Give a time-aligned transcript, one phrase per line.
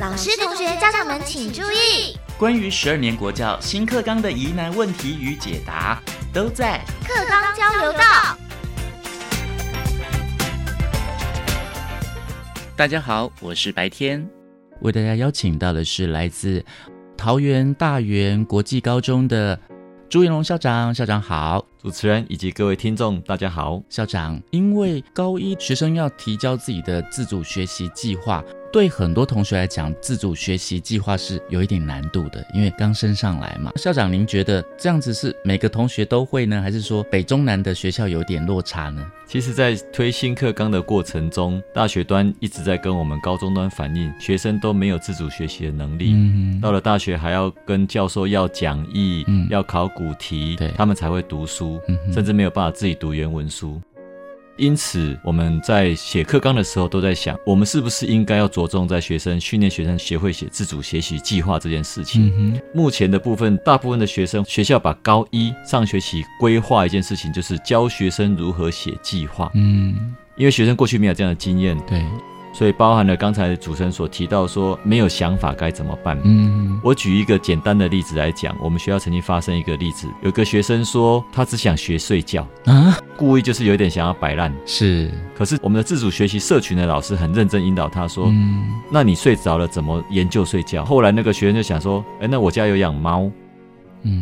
[0.00, 8.36] 老师、同学、家长们请注意，关于十二年国教新课纲的疑难问题与解答，都在课纲交流道。
[12.76, 14.28] 大家好，我是白天，
[14.80, 16.64] 为大家邀请到的是来自
[17.16, 19.58] 桃园大园国际高中的
[20.08, 21.64] 朱云龙校长，校长好。
[21.80, 23.80] 主持人以及各位听众，大家好。
[23.88, 28.42] 校长，因为高一学生要提交自己的自主学习计划，
[28.74, 33.70] 对很多同学来讲，自主学习计划是有一点难度的，因为刚升上来嘛。
[33.76, 39.06] 校长，您觉得这样子是每个同学都会呢，还是说北中南的学校有点落差呢？
[39.28, 46.12] 其实，在推新课纲的过程中，大学端一直在跟我们高中端反映，学生都没有自主学习的能力。
[46.12, 51.80] 嗯，到了大学还要跟教授要讲义，嗯，要考古题，他们才会读书。
[52.12, 53.80] 甚至没有办法自己读原文书，
[54.56, 62.60] 因此我们在写课纲的时候都在想，我们是不是应该要着重在学生训练学生学会写自主学习计划这件事情。
[62.72, 69.50] 目前的部分，大部分的学生学校把高一上学期规划一件事情，就是教学生如何写计划。
[69.54, 71.76] 嗯，因为学生过去没有这样的经验。
[71.86, 72.02] 对。
[72.54, 76.16] 所以包含了刚才主持人所提到说没有想法该怎么办？
[76.22, 84.54] 嗯，我举一个简单的例子来讲，我们学校曾经发生一个例子，有个学生说他只想学睡觉啊，故意就是有点想要摆烂。
[84.64, 90.84] 是，可是我们的自主学习社群的老师很认真引导他说，嗯，那你睡着了怎么研究睡觉？
[90.84, 93.28] 后来那个学生就想说，哎，那我家有养猫。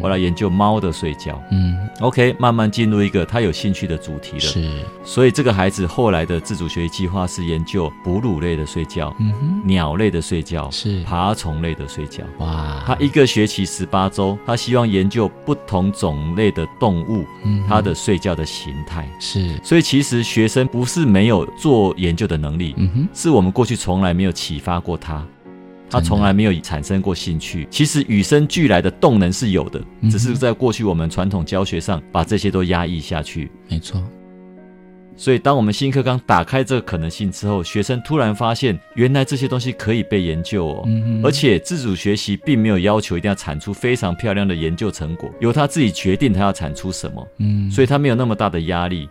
[0.00, 1.42] 我来研究猫的睡觉。
[1.50, 4.40] 嗯，OK，慢慢进入一个他有兴趣的主题了。
[4.40, 4.70] 是，
[5.04, 12.22] 所以这个孩子后来的自主学习计划是研究哺乳类的睡觉，嗯哼，鸟类的睡觉，是爬虫类的睡觉。
[12.38, 17.24] 哇，他一个学期十八周，他希望研究不同种类的动物，
[17.68, 19.08] 它的睡觉的形态。
[19.18, 25.24] 是，所以其实学生不是没有做研究的能力，嗯哼，是我们过去从来没有启发过他。
[25.90, 27.66] 他从来没有产生过兴趣。
[27.70, 33.50] 其实与生俱来的动能是有的，只是在过去我们传统教学上把这些都压抑下去。
[33.68, 34.02] 没错。
[35.16, 40.84] 所以当我们新课纲打开这个可能性之后，学生突然发现，原来这些东西可以被研究哦。
[40.86, 47.28] 嗯而且自主学习并没有要求一定要产出非常漂亮的研究成果，由他自己决定他要产出什么。
[47.36, 47.70] 嗯。
[47.70, 49.06] 所以他没有那么大的压力。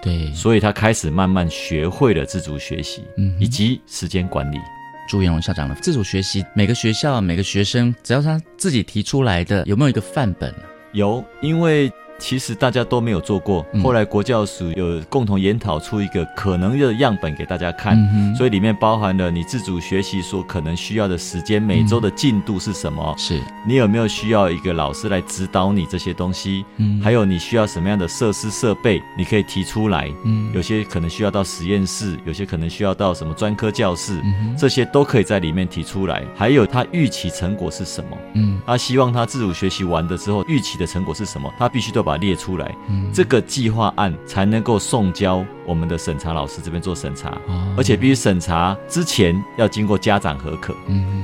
[0.00, 0.32] 对。
[0.32, 4.58] 所以他开始慢慢学会了自主学习，嗯，以及时间管理。
[5.08, 10.54] 朱元荣校长的自主学习，每个学校每个学生，只要他自己提出来的，有没有一个范本
[10.92, 11.90] 有，因为。
[12.18, 17.96] 其实大家都没有做过，后来国教署有共同研讨出一个可能的样本给大家看，
[18.34, 23.14] 所以里面包含了你自主学习所可能需要的时间，每周的进度是什么？
[23.16, 26.64] 是你有没有需要一个老师来指导你这些东西？
[26.78, 29.00] 嗯，还有你需要什么样的设施设备？
[29.16, 30.12] 你可以提出来。
[30.24, 34.20] 嗯，有些可能需要到实验室，有些可能需要到什么专科教室，
[34.58, 36.24] 这些都可以在里面提出来。
[36.34, 38.18] 还有他预期成果是什么？
[38.34, 41.48] 嗯，他希望他自主学习完的之后预期的成果是什么？
[41.56, 42.07] 他必须都。
[42.08, 42.74] 把列出来，
[43.12, 47.36] 这个计划案才能够送交我们的审查老师这边做审查，
[47.76, 50.74] 而且必须审查之前要经过家长核可，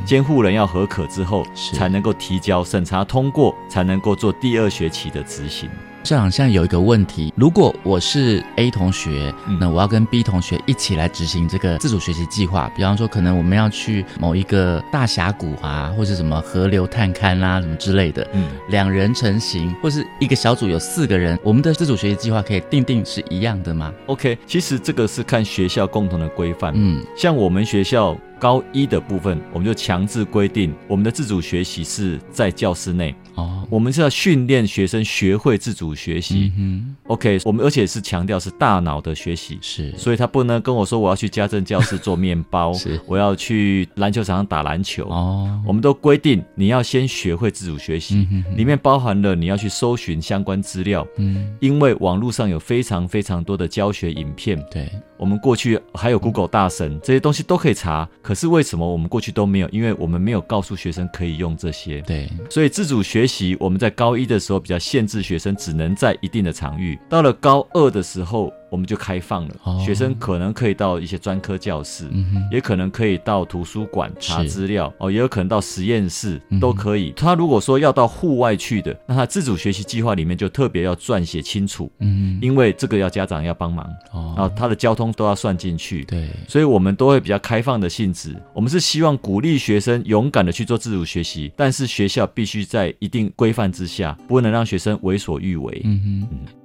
[0.04, 5.70] 监护人要核可之后，才能够提交审查通过，才能够做第二学期的执行。
[6.04, 12.70] 校长，现在有一个问题，如果我是 A 同学，那我要跟 B 同学一起来执行这个自主学习计划。
[12.76, 18.26] 比方说，可能我们要去某一个大峡谷啊，或是什么河流探勘啦，什么之类的。
[18.34, 26.70] 嗯，两人成行，或是一个小组有四个人，我们的自主学习计划可以定定是一样的吗？OK，其实这个是看学校共同的规范。
[26.76, 28.14] 嗯，像我们学校。
[28.44, 33.14] 高一的部分，我们就强制规定，我们的自主学习是在教室内。
[33.36, 36.52] 哦，我们是要训练学生学会自主学习。
[36.58, 39.58] 嗯，OK，我们而且是强调是大脑的学习。
[39.62, 45.08] 是，所以他不能跟我说我要去家政教室做面包， 是，我要去篮球场上打篮球。
[45.08, 51.06] 哦，我们都规定你要先学会自主学习，里面包含了你要去搜寻相关资料。
[51.16, 54.62] 嗯，因为网络上有非常非常多的教学影片。
[54.70, 54.86] 对。
[55.16, 59.68] 我们过去还有 Google 大神这些东西都可以查，可是为什么我们过去都没有？
[59.68, 62.00] 因为我们没有告诉学生可以用这些。
[62.02, 66.98] 对，所以自主学习我们在高一的时候比较限制学生，只能在一定的场域。
[67.08, 68.52] 到了高二的时候。
[68.74, 72.10] 我们就开放了，学生可能可以到一些专科教室，
[72.50, 77.12] 也可能可以到图书馆查资料，哦，也有可能到实验室，都可以。
[77.16, 88.34] 他如果说要到户外去的，那他自主学习计划里面就特别要撰写清楚，嗯，因为这个要家长要帮忙，哦，然后他的交通都要算进去，对，所以我们都会比较开放的性质。
[88.52, 95.80] 我们是希望鼓励学生勇敢的去做自主学习，但是学校必须在一定规范之下，不能让学生为所欲为。
[95.84, 96.63] 嗯哼。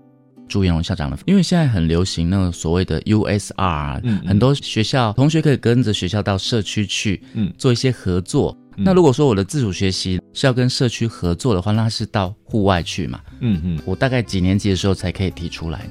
[0.49, 8.57] 朱彦龙校长的，因为现在很流行那个所谓的 USR，嗯很多学校同学可以跟着学校到社区去，嗯做一些合作。
[8.75, 13.19] 嗯那如果说我的自主学习是要跟社区合作的话，那是到户外去嘛？
[13.41, 15.81] 嗯嗯，我大概几年级的时候才可以提出来？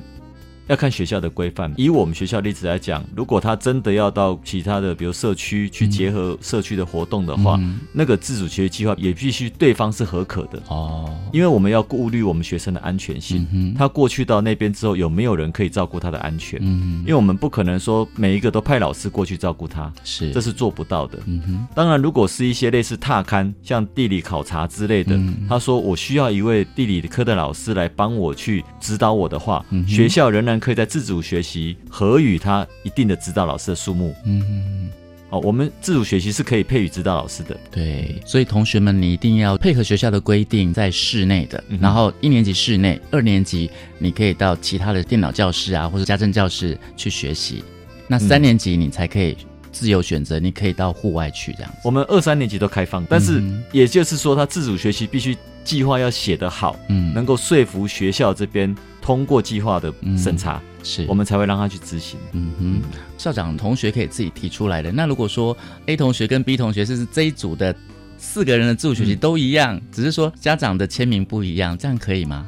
[0.69, 1.73] 要看学校的规范。
[1.77, 7.81] 以我们学校例子来讲，如果他真的要到其他的，比如社区去结合社区的活动的话，嗯。
[7.93, 13.47] 那个自主学习计划也必须对方是合可的，哦，因为我们要顾虑我们学生的安全性。
[13.53, 16.61] 嗯，他过去到那边之后，有没有人可以照顾他的安全？
[16.63, 21.19] 嗯因为我们不可能说每一个都派老师过去照顾他，是，这是做不到的。
[21.27, 25.47] 嗯哼，当然，如果是一些类似踏勘，像地理考察之类的，嗯。
[25.49, 34.15] 他说我需要一位地理科的老师来帮我去指导我的话，嗯学校仍然可以在自主学习和与他一定的指导老师的数目。
[34.25, 34.91] 嗯哼。
[35.31, 37.55] 哦，我们自主学习是可以配与指导老师的。
[37.71, 47.63] 对，所以同学们，你一定要配合学校的规定，在室内的，嗯然后一年级室内，二年级你可以到其他的电脑教室啊，或者家政教室去学习。
[48.07, 49.37] 那三嗯年级你才可以
[49.71, 51.77] 自由选择，你可以到户外去这样子。
[51.85, 58.75] 我们二三年级都开放，但是嗯也就是说，他自主学习必须计划要写得好，嗯，能够说服学校这边
[59.09, 62.21] 通过计划的审查，是我们才会让他去执行。
[62.33, 62.83] 嗯哼，
[63.17, 64.93] 校长同学可以自己提出来的。
[64.93, 65.57] 那如果说
[65.87, 67.75] A 同学跟 B 同学是这一组的
[68.19, 72.47] 四个人的自主学习嗯都一样，只是说家长的签名不一样，这样可以吗？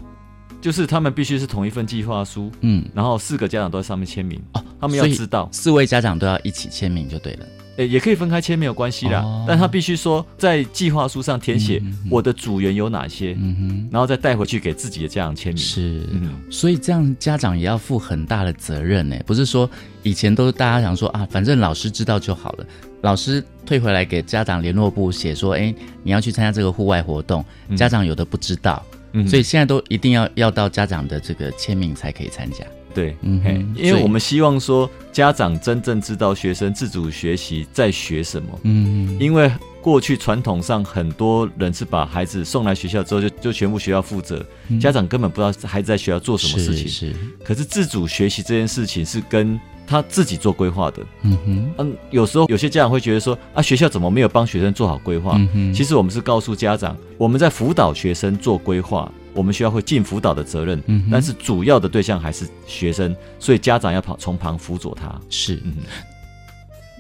[0.61, 5.49] 就是他们必须是同一份计划书，嗯，然后四个家长都在上面签名，哦，他们要知道。
[5.51, 7.47] 四位家长都要一起签名就对了。
[7.81, 9.45] 诶，也可以分开签没有关系啦，哦。
[9.49, 15.57] 但他必须说在计划书上填写我的组员有哪些，嗯然后再带回去给自己的家长签，名。
[15.57, 19.69] 是，嗯，所以这样家长也要负很大的责任呢，不是说
[20.03, 22.67] 以前都是大家想说啊，反正老师知道就好了，
[23.01, 27.77] 老师退回来给家长联络部写说，哎，你要去参加这个户外活动，嗯。
[27.77, 28.85] 家长有的不知道，
[29.15, 29.27] 嗯。
[29.27, 32.59] 所以现在都一定要要到家长的这个签名才可以参加。
[32.95, 39.51] 对，嗯哼因为我们希望说家长真正知道学生自主学习在学什么，嗯，因为
[39.81, 44.45] 过去传统上很多人是把孩子送来学校之后就就全部学校负责，
[44.81, 46.89] 家长根本不知道孩子在学校做什么事情。
[46.89, 51.03] 是可是自主学习这件事情是跟他自己做规划的。
[51.23, 55.35] 嗯哼，嗯，有时候有些家长会觉得说啊，学校怎么没有帮学生做好规划？
[55.37, 65.21] 嗯哼，其实我们是告诉家长，我们在辅导学生做规划，我们学校会尽辅导的责任，嗯但是主要的对象还是学生，所以家长要跑从旁辅佐他。
[65.29, 65.75] 是嗯，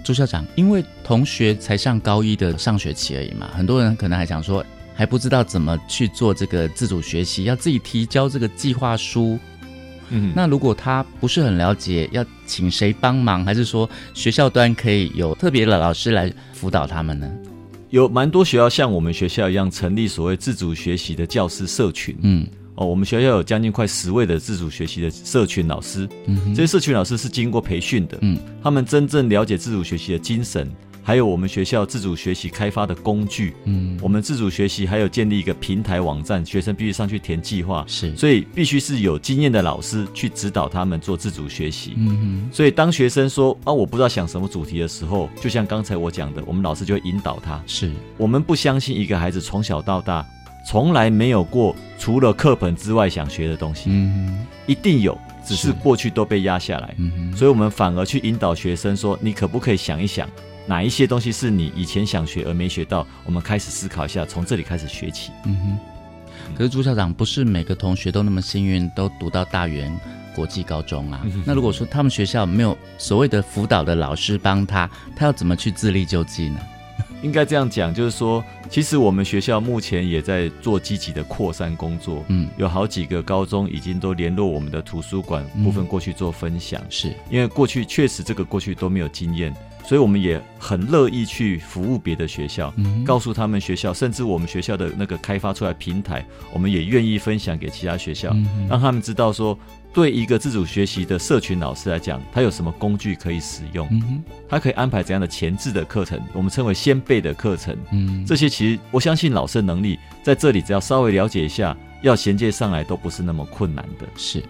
[0.04, 4.64] 朱校长，因为同学才上高一的上学期而已嘛，很多人可能还想说
[4.94, 9.38] 还不知道怎么去做这个自主学习，要自己提交这个计划书。
[10.10, 17.30] 嗯，那如果他不是很了解，要请谁帮忙，还是说学校端可以有特别的老师来辅导他们呢？
[17.90, 22.16] 有蛮多学校像我们学校一样成立所谓自主学习的教师社群。
[22.22, 22.46] 嗯
[22.80, 30.66] 哦，我们学校有将近快十位的自主学习的社群老师，嗯这些社群老师是经过培训的，嗯他们真正了解自主学习的精神，
[31.02, 33.52] 还有我们学校自主学习开发的工具。
[33.64, 41.92] 嗯，我们自主学习还有建立一个平台网站，学生必须上去填计划，是，所以必须是有经验的老师去指导他们做自主学习。
[41.98, 47.62] 嗯所以当学生说啊我不知道想什么主题的时候，就像刚才我讲的，我们老师就会引导他，。
[47.66, 50.24] 是，我们不相信一个孩子从小到大
[50.64, 56.94] 从来没有过除了课本之外想学的东西，嗯哼一定有，只是是过去都被压下来。
[56.98, 60.28] 嗯哼，所以我们反而去引导学生说，你可不可以想一想，
[60.66, 63.06] 哪一些东西是你以前想学而没学到？
[63.24, 65.30] 我们开始思考一下，从这里开始学起。
[65.44, 65.78] 嗯哼。
[66.54, 69.94] 可是朱校长，不是每个同学都那么幸运，都读到大园
[70.34, 71.20] 国际高中啊。
[71.44, 76.58] 那如果说他们学校没有所谓的辅导的老师帮他，他要怎么去自力救济呢？
[77.22, 82.24] 应该这样讲，就是说，其实我们学校目前也在做积极的扩散工作。
[82.28, 99.58] 嗯，有好几个高中已经都联络我们的图书馆部分过去做分享，是，因为过去确实这个过去都没有经验，所以我们也很乐意去服务别的学校，嗯告诉他们学校，甚至我们学校的那个开发出来平台，我们也愿意分享给其他学校，嗯让他们知道说，
[99.92, 107.76] 对一个自主学习的社群老师来讲，他有什么工具可以使用，嗯哼，他可以安排怎样的前置的课程，我们称为先备的课程。
[107.90, 114.06] 嗯，这些其实我相信老师的能力在这里，只要稍微了解一下，要衔接上来都不是那么困难的。
[114.16, 114.42] 是，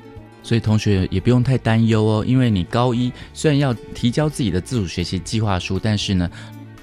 [0.42, 6.30] 所以同学也不用太担忧哦，因为你高一虽然要提交自己的自主学习计划书，但是呢，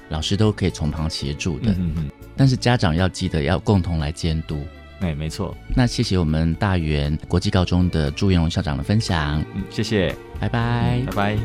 [0.08, 1.70] 老师都可以从旁协助的。
[1.72, 4.64] 嗯嗯但是家长要记得要共同来监督。
[5.00, 11.00] 嗯，哎，没错，那谢谢我们大元国际高中的朱元荣校长的分享，嗯，谢谢，拜拜。
[11.06, 11.38] 拜拜。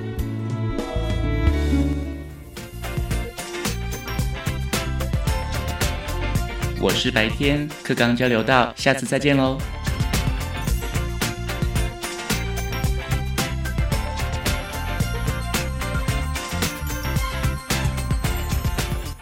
[6.81, 9.57] 我是白天课纲交流到，下次再见喽。